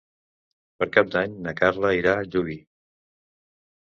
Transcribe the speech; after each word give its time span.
Per 0.77 0.85
Cap 0.95 1.11
d'Any 1.15 1.35
na 1.47 1.53
Carla 1.59 1.91
irà 1.97 2.13
a 2.13 2.23
Llubí. 2.31 2.57